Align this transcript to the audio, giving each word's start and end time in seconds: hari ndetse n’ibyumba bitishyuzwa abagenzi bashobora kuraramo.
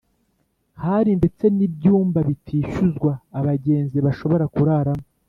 hari 0.83 1.11
ndetse 1.19 1.45
n’ibyumba 1.57 2.19
bitishyuzwa 2.27 3.11
abagenzi 3.39 3.97
bashobora 4.05 4.45
kuraramo. 4.53 5.05